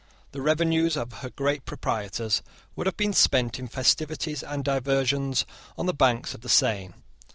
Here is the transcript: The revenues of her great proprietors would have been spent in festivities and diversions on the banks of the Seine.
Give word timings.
The 0.31 0.41
revenues 0.41 0.97
of 0.97 1.13
her 1.13 1.29
great 1.29 1.63
proprietors 1.63 2.41
would 2.75 2.87
have 2.87 2.97
been 2.97 3.13
spent 3.13 3.59
in 3.59 3.67
festivities 3.67 4.41
and 4.41 4.63
diversions 4.63 5.45
on 5.77 5.85
the 5.85 5.93
banks 5.93 6.33
of 6.33 6.41
the 6.41 6.49
Seine. 6.49 6.95